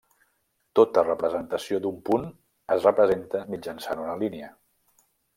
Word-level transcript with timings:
Tota 0.77 1.01
representació 1.07 1.79
d'un 1.83 1.99
punt 2.09 2.25
es 2.75 2.87
representa 2.89 3.41
mitjançant 3.57 4.01
una 4.05 4.15
línia. 4.23 4.49